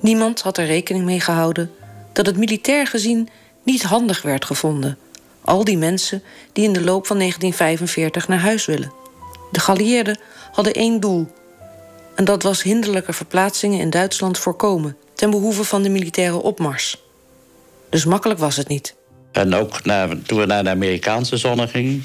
[0.00, 1.70] Niemand had er rekening mee gehouden
[2.12, 3.28] dat het militair gezien
[3.62, 4.98] niet handig werd gevonden.
[5.40, 8.92] Al die mensen die in de loop van 1945 naar huis willen.
[9.50, 10.18] De geallieerden
[10.52, 11.26] hadden één doel.
[12.14, 14.96] En dat was hinderlijke verplaatsingen in Duitsland voorkomen...
[15.14, 17.04] ten behoeve van de militaire opmars.
[17.90, 18.94] Dus makkelijk was het niet.
[19.36, 22.04] En ook naar, toen we naar de Amerikaanse zone gingen...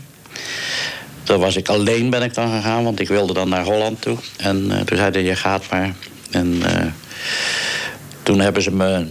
[1.24, 4.18] Toen was ik alleen ben ik dan gegaan, want ik wilde dan naar Holland toe.
[4.38, 5.94] En uh, toen zeiden je gaat maar.
[6.32, 6.86] En uh,
[8.24, 9.08] toen hebben ze me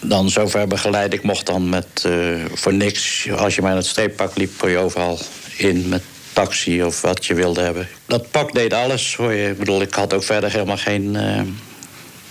[0.00, 1.12] dan zover begeleid.
[1.12, 4.70] Ik mocht dan met uh, voor niks, als je maar in het streeppak liep, kon
[4.70, 5.18] je overal
[5.56, 7.88] in met taxi of wat je wilde hebben.
[8.06, 9.48] Dat pak deed alles voor je.
[9.48, 11.16] Ik bedoel, ik had ook verder helemaal geen,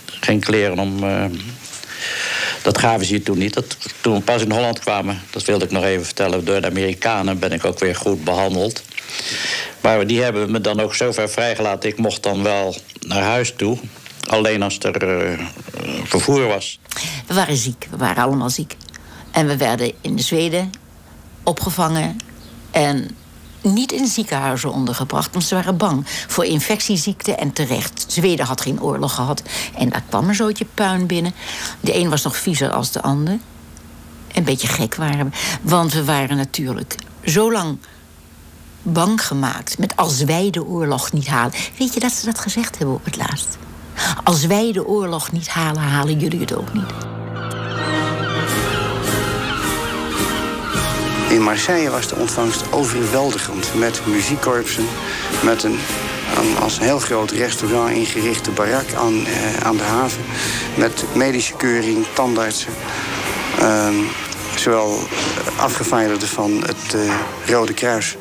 [0.04, 1.04] geen kleren om.
[2.66, 3.62] Dat gaven ze je toen niet.
[4.00, 6.44] Toen we pas in Holland kwamen, dat wilde ik nog even vertellen...
[6.44, 8.82] door de Amerikanen ben ik ook weer goed behandeld.
[9.80, 11.88] Maar die hebben me dan ook zover vrijgelaten.
[11.88, 13.78] Ik mocht dan wel naar huis toe.
[14.28, 15.46] Alleen als er uh,
[16.04, 16.78] vervoer was.
[17.26, 17.86] We waren ziek.
[17.90, 18.76] We waren allemaal ziek.
[19.30, 20.70] En we werden in Zweden
[21.42, 22.16] opgevangen.
[22.70, 23.16] En
[23.72, 28.04] niet in ziekenhuizen ondergebracht, want ze waren bang voor infectieziekten en terecht.
[28.08, 29.42] Zweden had geen oorlog gehad
[29.78, 31.34] en daar kwam een zootje puin binnen.
[31.80, 33.38] De een was nog viezer als de ander.
[34.32, 37.78] Een beetje gek waren we, want we waren natuurlijk zo lang
[38.82, 41.54] bang gemaakt met als wij de oorlog niet halen.
[41.78, 43.58] Weet je dat ze dat gezegd hebben op het laatst?
[44.24, 47.15] Als wij de oorlog niet halen, halen jullie het ook niet.
[51.28, 53.74] In Marseille was de ontvangst overweldigend.
[53.74, 54.86] Met muziekkorpsen,
[55.42, 55.78] met een,
[56.60, 60.22] als een heel groot restaurant ingerichte barak aan, eh, aan de haven.
[60.76, 62.72] Met medische keuring, tandartsen.
[63.60, 63.88] Uh,
[64.54, 64.98] zowel
[65.56, 67.14] afgevaardigden van het uh,
[67.46, 68.16] Rode Kruis,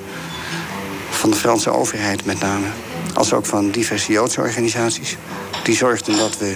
[1.09, 2.65] van de Franse overheid met name,
[3.13, 5.17] als ook van diverse Joodse organisaties.
[5.63, 6.55] Die zorgden dat we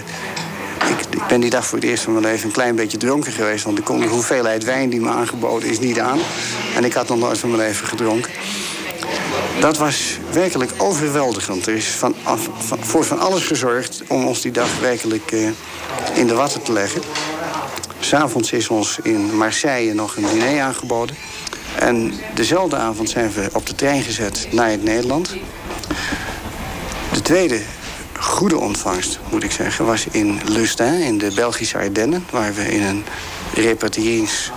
[1.10, 3.64] ik, ben die dag voor het eerst van mijn leven een klein beetje dronken geweest.
[3.64, 6.20] Want ik kon de hoeveelheid wijn die me aangeboden is niet aan.
[6.76, 8.32] En ik had nog nooit van mijn leven gedronken.
[9.60, 11.68] Dat was werkelijk overweldigend.
[11.68, 12.16] Er is van,
[12.80, 15.50] voor van alles gezorgd om ons die dag werkelijk uh,
[16.14, 17.02] in de watten te leggen.
[18.00, 21.16] S'avonds is ons in Marseille nog een diner aangeboden.
[21.80, 25.36] En dezelfde avond zijn we op de trein gezet naar het Nederland.
[27.14, 27.60] De tweede
[28.20, 32.82] goede ontvangst, moet ik zeggen, was in Lustin, in de Belgische Ardennen, waar we in
[32.82, 33.06] een
[33.54, 34.52] repatrierings.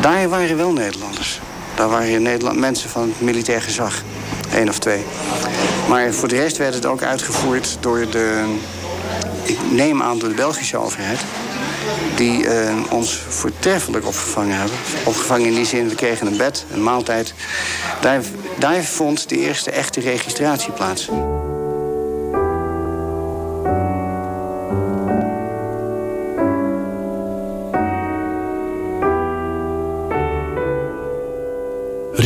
[0.00, 1.40] Daar waren wel Nederlanders.
[1.74, 4.02] Daar waren Nederland mensen van het militair gezag.
[4.52, 5.04] Eén of twee.
[5.88, 8.56] Maar voor de rest werd het ook uitgevoerd door de.
[9.42, 11.18] Ik neem aan door de Belgische overheid.
[12.16, 14.76] Die uh, ons voortreffelijk opgevangen hebben.
[15.04, 17.34] Opgevangen in die zin, we kregen een bed, een maaltijd.
[18.00, 18.22] Daar,
[18.58, 21.08] daar vond de eerste echte registratie plaats.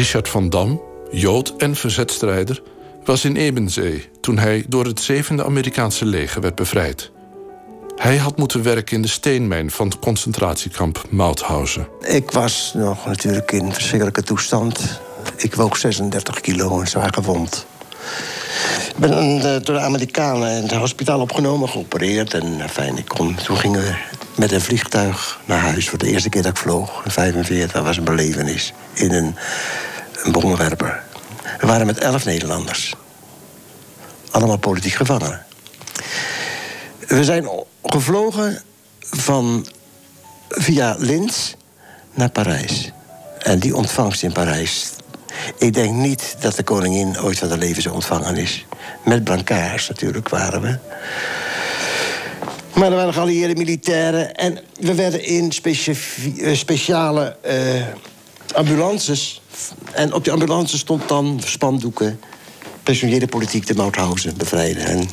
[0.02, 2.62] Richard van Dam, Jood en verzetstrijder,
[3.04, 7.10] was in Ebenzee toen hij door het zevende Amerikaanse leger werd bevrijd.
[7.96, 11.88] Hij had moeten werken in de steenmijn van het concentratiekamp Mauthausen.
[12.00, 15.00] Ik was nog natuurlijk in verschrikkelijke toestand.
[15.36, 17.66] Ik woog 36 kilo en zwaar gewond.
[18.88, 22.34] Ik ben eh, door de Amerikanen in het hospitaal opgenomen, geopereerd.
[22.34, 23.94] En eh, fijn, ik kon, toen gingen we
[24.36, 25.88] met een vliegtuig naar huis.
[25.88, 28.72] Voor de eerste keer dat ik vloog, in 45, dat was een belevenis.
[28.92, 29.36] In een,
[30.22, 31.02] een bommenwerper.
[31.60, 32.94] We waren met elf Nederlanders.
[34.30, 35.46] Allemaal politiek gevangenen.
[37.06, 37.48] We zijn
[37.82, 38.62] gevlogen
[39.00, 39.66] van,
[40.48, 41.52] via Linz
[42.14, 42.92] naar Parijs.
[43.38, 44.90] En die ontvangst in Parijs.
[45.58, 48.66] Ik denk niet dat de koningin ooit van de leven ontvangen is.
[49.04, 50.78] Met brancards natuurlijk waren we.
[52.74, 54.34] Maar er waren geallieerde militairen.
[54.34, 57.82] En we werden in eh, speciale uh,
[58.54, 59.41] ambulances
[59.92, 62.20] En op die ambulance stond dan spandoeken...
[62.82, 64.84] pensioneerde politiek de Mauthausen bevrijden.
[64.84, 65.08] En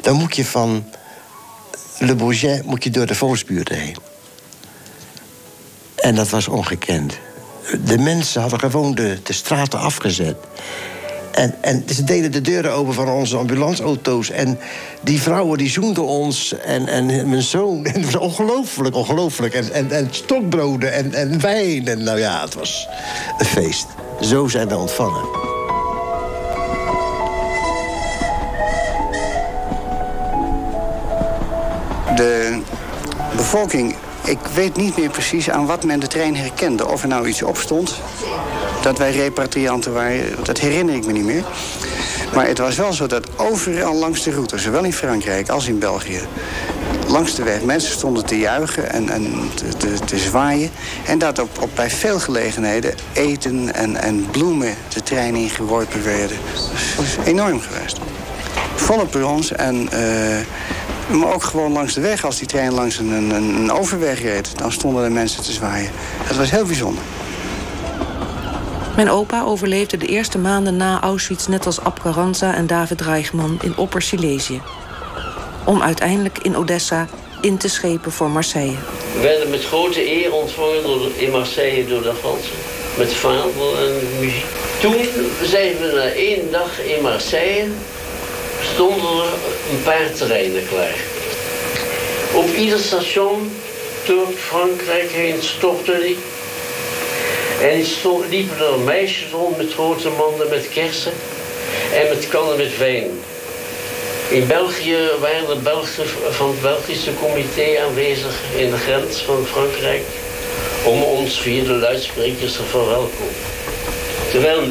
[0.00, 0.84] dan moet je van
[1.98, 3.96] Le Bourget moet je door de volksbuurt heen.
[5.96, 7.18] En dat was ongekend.
[7.84, 10.36] De mensen hadden gewoon de, de straten afgezet.
[11.30, 14.30] En, en ze deden de deuren open van onze ambulanceauto's.
[14.30, 14.58] En
[15.00, 16.54] die vrouwen die zoenden ons.
[16.58, 17.84] En, en mijn zoon.
[17.84, 19.54] En het was ongelooflijk, ongelooflijk.
[19.54, 21.88] En, en, en stokbroden en, en wijn.
[21.88, 22.88] En nou ja, het was
[23.38, 23.86] een feest.
[24.20, 25.24] Zo zijn we ontvangen.
[32.16, 32.60] De
[33.36, 36.86] bevolking ik weet niet meer precies aan wat men de trein herkende.
[36.86, 37.94] Of er nou iets op stond,
[38.82, 41.44] dat wij repatrianten waren, dat herinner ik me niet meer.
[42.34, 45.78] Maar het was wel zo dat overal langs de route, zowel in Frankrijk als in
[45.78, 46.20] België...
[47.08, 50.70] langs de weg mensen stonden te juichen en, en te, te, zwaaien.
[51.06, 56.36] En dat op, bij veel gelegenheden eten en, en bloemen de trein ingeworpen werden.
[56.96, 57.98] Dat is enorm geweest.
[58.74, 59.88] Volle perrons en...
[59.92, 60.38] Uh,
[61.18, 64.58] maar ook gewoon langs de weg, als die trein langs een, een, een overweg reed...
[64.58, 65.90] dan stonden er mensen te zwaaien.
[66.28, 67.02] Dat was heel bijzonder.
[68.96, 71.46] Mijn opa overleefde de eerste maanden na Auschwitz...
[71.46, 74.60] net als Ab Carranza en David Reichman in Opper-Silesië.
[75.64, 77.06] Om uiteindelijk in Odessa
[77.40, 78.76] in te schepen voor Marseille.
[79.14, 82.56] We werden met grote eer ontvangen door in Marseille door de Fransen.
[82.98, 84.44] Met vaandel en muziek.
[84.80, 84.94] Toen
[85.42, 87.68] zijn we na één dag in Marseille
[88.72, 89.32] stonden er
[89.70, 90.96] een paar treinen klaar.
[92.32, 93.52] Op ieder station
[94.06, 96.18] door Frankrijk heen stopte die.
[97.60, 97.84] En
[98.30, 101.12] liepen er meisjes rond met grote manden met kersen
[101.94, 103.20] en met kannen met wijn.
[104.28, 110.02] In België waren de Belgen van het Belgische comité aanwezig in de grens van Frankrijk
[110.84, 113.34] om ons via de luidsprekers te verwelkomen.
[114.30, 114.62] Terwijl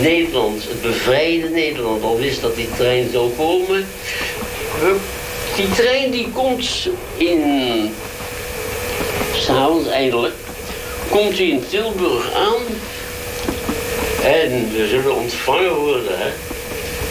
[0.00, 3.86] Nederland, het bevrijde Nederland, al wist dat die trein zou komen.
[5.56, 7.90] Die trein die komt in...
[9.34, 10.34] S'avonds eindelijk.
[11.08, 12.62] Komt hij in Tilburg aan.
[14.22, 16.18] En we zullen ontvangen worden.
[16.18, 16.30] Hè.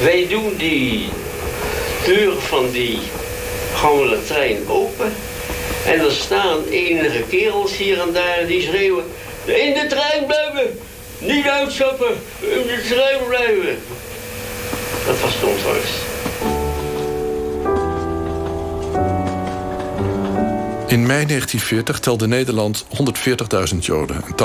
[0.03, 1.09] Wij doen die
[2.05, 2.99] deur van die
[3.73, 5.13] gammele trein open.
[5.85, 9.03] En er staan enige kerels hier en daar die schreeuwen...
[9.45, 10.79] In de trein blijven!
[11.25, 13.77] Niet uitstappen, in de blijven.
[15.05, 16.11] Dat was de ontvangst.
[20.87, 22.85] In mei 1940 telde Nederland
[23.73, 24.35] 140.000 Joden en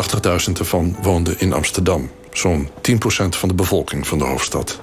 [0.49, 2.11] 80.000 ervan woonden in Amsterdam.
[2.33, 2.71] Zo'n 10%
[3.29, 4.81] van de bevolking van de hoofdstad.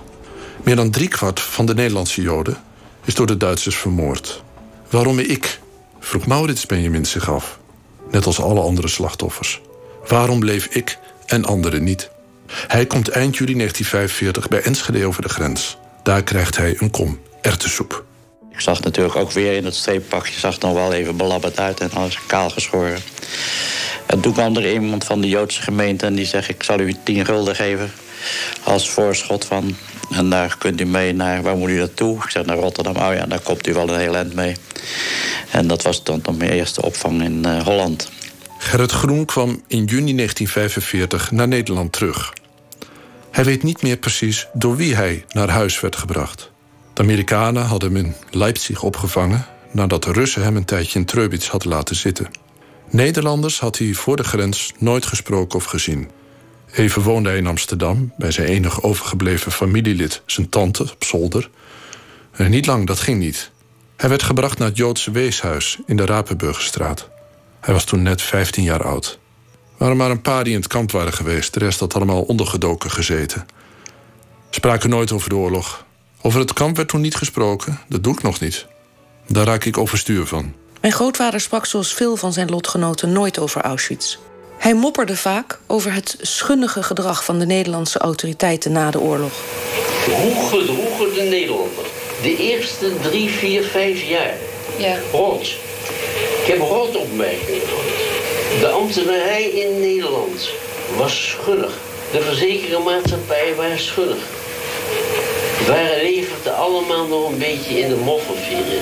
[0.63, 2.57] Meer dan driekwart van de Nederlandse Joden
[3.05, 4.43] is door de Duitsers vermoord.
[4.89, 5.59] Waarom ik?
[5.99, 7.59] vroeg Maurits Benjamin zich af.
[8.11, 9.61] Net als alle andere slachtoffers.
[10.07, 12.09] Waarom bleef ik en anderen niet.
[12.67, 15.77] Hij komt eind juli 1945 bij Enschede over de grens.
[16.03, 18.03] Daar krijgt hij een kom erwtensoep.
[18.51, 21.91] Ik zag natuurlijk ook weer in het streeppakje, zag nog wel even belabberd uit en
[21.91, 22.99] alles kaal geschoren.
[24.05, 26.95] En toen kwam er iemand van de Joodse gemeente en die zegt: Ik zal u
[27.03, 27.91] 10 gulden geven
[28.63, 29.75] als voorschot van.
[30.11, 32.23] En daar kunt u mee naar, waar moet u naartoe?
[32.23, 32.95] Ik zeg naar Rotterdam.
[32.95, 34.55] Oh ja, daar komt u wel een heel eind mee.
[35.51, 38.09] En dat was dan mijn eerste opvang in uh, Holland.
[38.65, 42.33] Gerrit Groen kwam in juni 1945 naar Nederland terug.
[43.31, 46.51] Hij weet niet meer precies door wie hij naar huis werd gebracht.
[46.93, 51.47] De Amerikanen hadden hem in Leipzig opgevangen nadat de Russen hem een tijdje in Treubitz
[51.47, 52.27] hadden laten zitten.
[52.89, 56.09] Nederlanders had hij voor de grens nooit gesproken of gezien.
[56.71, 61.49] Even woonde hij in Amsterdam bij zijn enig overgebleven familielid, zijn tante, op zolder.
[62.31, 63.51] En niet lang, dat ging niet.
[63.95, 67.13] Hij werd gebracht naar het Joodse weeshuis in de Rapenburgerstraat.
[67.65, 69.19] Hij was toen net 15 jaar oud.
[69.53, 71.53] Er waren maar een paar die in het kamp waren geweest.
[71.53, 73.45] De rest had allemaal ondergedoken gezeten.
[74.49, 75.85] Spraken nooit over de oorlog.
[76.21, 77.79] Over het kamp werd toen niet gesproken.
[77.89, 78.65] Dat doe ik nog niet.
[79.27, 80.53] Daar raak ik overstuur van.
[80.81, 84.17] Mijn grootvader sprak zoals veel van zijn lotgenoten nooit over Auschwitz.
[84.57, 89.33] Hij mopperde vaak over het schunnige gedrag van de Nederlandse autoriteiten na de oorlog.
[90.05, 91.89] Hoe gedroegen de Nederlanders
[92.21, 94.33] de eerste drie, vier, vijf jaar
[94.77, 94.97] ja.
[95.11, 95.47] rond
[96.45, 98.59] ik heb rotopmerkingen gehad.
[98.59, 100.49] De ambtenarij in Nederland
[100.97, 101.73] was schuldig.
[102.11, 104.23] De verzekeringsmaatschappij was schuldig.
[105.67, 108.81] Wij leverden allemaal nog een beetje in de moffelvier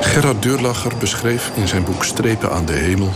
[0.00, 3.12] Gerard Deurlacher beschreef in zijn boek Strepen aan de hemel...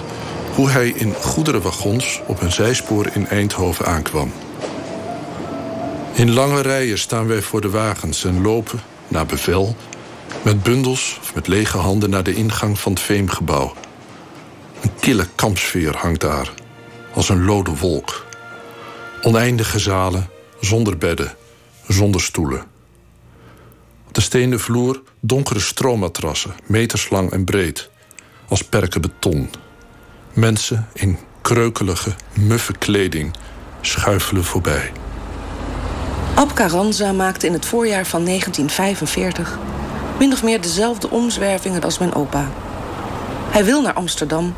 [0.54, 4.32] hoe hij in goederenwagons op een zijspoor in Eindhoven aankwam.
[6.12, 9.76] In lange rijen staan wij voor de wagens en lopen, naar bevel...
[10.44, 13.74] Met bundels of met lege handen naar de ingang van het Veemgebouw.
[14.80, 16.52] Een kille kampsfeer hangt daar,
[17.14, 18.26] als een lode wolk.
[19.22, 20.28] Oneindige zalen,
[20.60, 21.34] zonder bedden,
[21.88, 22.64] zonder stoelen.
[24.06, 27.90] Op de stenen vloer donkere stroommatrassen, meterslang en breed,
[28.48, 29.50] als perken beton.
[30.32, 33.34] Mensen in kreukelige, muffe kleding
[33.80, 34.92] schuifelen voorbij.
[36.34, 39.58] Ab Carranza maakte in het voorjaar van 1945
[40.18, 42.48] min of meer dezelfde omzwervingen als mijn opa.
[43.50, 44.54] Hij wil naar Amsterdam,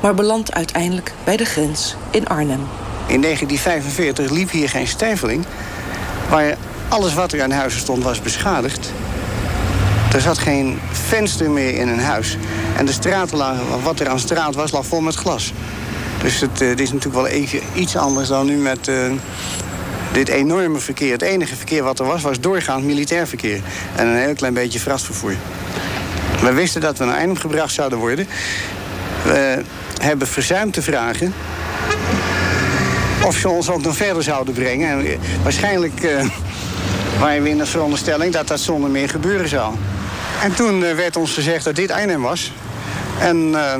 [0.00, 2.60] maar belandt uiteindelijk bij de grens in Arnhem.
[3.06, 5.44] In 1945 liep hier geen stijveling,
[6.28, 6.56] waar
[6.88, 8.92] alles wat er aan huizen stond was beschadigd.
[10.12, 12.36] Er zat geen venster meer in een huis.
[12.76, 15.52] En de lagen, wat er aan straat was, lag vol met glas.
[16.22, 19.12] Dus het, uh, is natuurlijk wel even iets anders dan nu met uh,
[20.16, 21.12] dit enorme verkeer.
[21.12, 23.60] Het enige verkeer wat er was, was doorgaand militair verkeer.
[23.96, 25.34] En een heel klein beetje vrachtvervoer.
[26.40, 28.26] We wisten dat we naar Eindhoven gebracht zouden worden.
[29.22, 29.62] We
[30.00, 31.34] hebben verzuimd te vragen
[33.22, 34.88] of ze ons ook nog verder zouden brengen.
[34.88, 36.00] En waarschijnlijk
[37.18, 39.74] waren we in de veronderstelling dat dat zonder meer gebeuren zou.
[40.42, 42.52] En toen uh, werd ons gezegd dat dit Arnhem was.
[43.18, 43.74] En uh,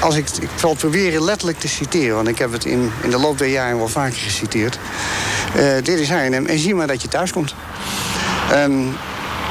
[0.00, 3.10] als ik, ik zal het proberen letterlijk te citeren, want ik heb het in, in
[3.10, 4.78] de loop der jaren wel vaker geciteerd.
[5.82, 7.54] Dit is Arnhem en zie maar dat je thuis komt.
[8.54, 8.96] Um,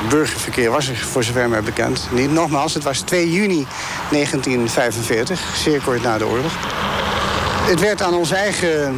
[0.09, 2.31] burgerverkeer was er voor zover mij bekend niet.
[2.31, 3.67] Nogmaals, het was 2 juni
[4.09, 6.51] 1945, zeer kort na de oorlog.
[7.69, 8.95] Het werd aan onze eigen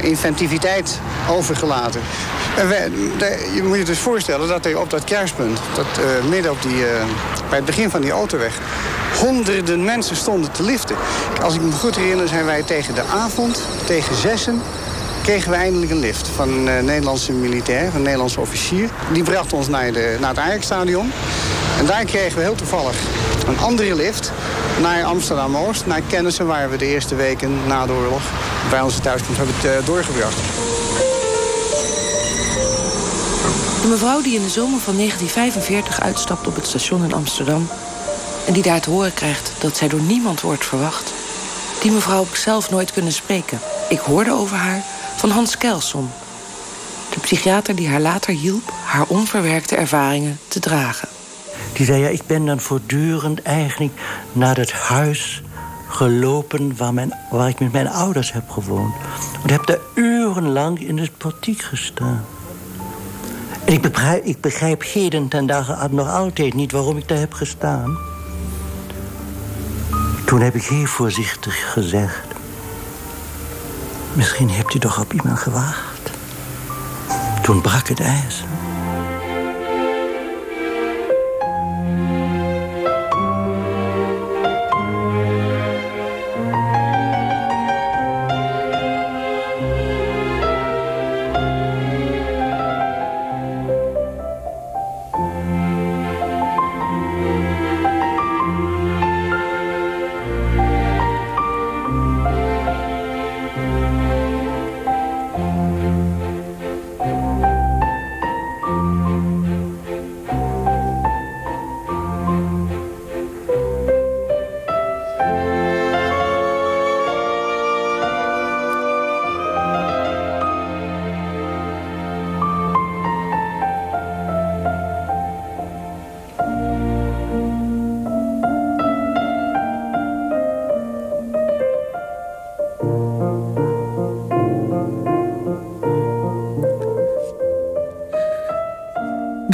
[0.00, 2.00] inventiviteit overgelaten.
[2.56, 2.92] En
[3.54, 6.74] je moet je dus voorstellen dat er op dat kruispunt, dat, uh, midden op die,
[6.74, 6.86] uh,
[7.48, 8.58] bij het begin van die autoweg,
[9.20, 10.96] honderden mensen stonden te liften.
[11.42, 14.62] Als ik me goed herinner zijn wij tegen de avond, tegen zessen,
[15.28, 18.90] kregen we eindelijk een lift van een uh, Nederlandse militair, een Nederlandse officier.
[19.12, 21.12] Die bracht ons naar, de, naar het Ajax-stadion.
[21.78, 22.96] En daar kregen we heel toevallig
[23.46, 24.32] een andere lift
[24.80, 28.22] naar Amsterdam-Oost, naar kennissen waar we de eerste weken na de oorlog
[28.70, 30.36] bij onze thuiskomst hebben uh, doorgebracht.
[33.82, 37.68] De mevrouw die in de zomer van 1945 uitstapt op het station in Amsterdam...
[38.46, 41.12] en die daar te horen krijgt dat zij door niemand wordt verwacht...
[41.80, 43.60] die mevrouw heb ik zelf nooit kunnen spreken.
[43.88, 44.84] Ik hoorde over haar
[45.18, 46.10] van Hans Kelson.
[47.10, 51.08] De psychiater die haar later hielp haar onverwerkte ervaringen te dragen.
[51.72, 54.00] Die zei, ja, ik ben dan voortdurend eigenlijk
[54.32, 55.42] naar het huis
[55.88, 56.92] gelopen waar,
[57.30, 58.94] waar ik met mijn ouders heb gewoond.
[59.44, 62.24] Ik heb daar urenlang in het portiek gestaan.
[63.64, 67.32] En ik begrijp, ik begrijp heden ten dagen nog altijd niet waarom ik daar heb
[67.32, 67.98] gestaan.
[70.24, 72.37] Toen heb ik heel voorzichtig gezegd...
[74.12, 76.10] Misschien hebt u toch op iemand gewacht.
[77.42, 78.44] Toen brak het ijs.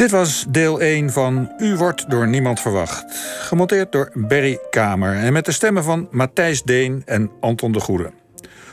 [0.04, 3.04] Dit was deel 1 van U wordt door niemand verwacht.
[3.40, 8.10] Gemonteerd door Berry Kamer en met de stemmen van Matthijs Deen en Anton de Goede.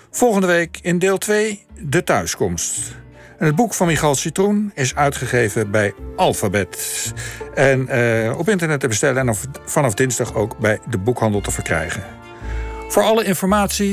[0.10, 2.96] Volgende week in deel 2 De Thuiskomst.
[3.38, 7.14] Het boek van Michal Citroen is uitgegeven bij Alphabet.
[7.54, 12.04] En uh, op internet te bestellen en vanaf dinsdag ook bij de boekhandel te verkrijgen.
[12.88, 13.90] Voor alle informatie